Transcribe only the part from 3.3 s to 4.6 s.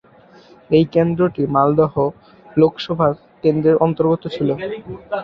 কেন্দ্রের অন্তর্গত ছিল।